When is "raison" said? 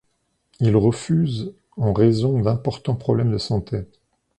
1.93-2.39